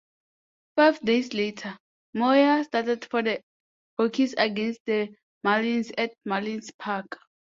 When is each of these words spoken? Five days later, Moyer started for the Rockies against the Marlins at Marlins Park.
Five 0.75 0.99
days 1.01 1.31
later, 1.31 1.77
Moyer 2.15 2.63
started 2.63 3.05
for 3.05 3.21
the 3.21 3.39
Rockies 3.99 4.33
against 4.35 4.79
the 4.87 5.13
Marlins 5.45 5.91
at 5.95 6.15
Marlins 6.27 6.75
Park. 6.79 7.19